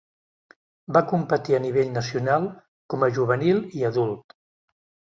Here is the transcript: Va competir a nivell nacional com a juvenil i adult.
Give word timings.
Va 0.97 1.03
competir 1.11 1.59
a 1.59 1.61
nivell 1.67 1.93
nacional 1.99 2.49
com 2.95 3.09
a 3.09 3.13
juvenil 3.21 3.65
i 3.81 3.89
adult. 3.95 4.41